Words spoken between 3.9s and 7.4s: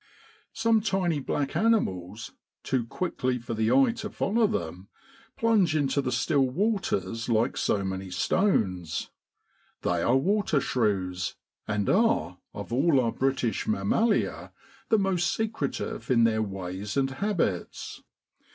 to follow them, plunge into the still waters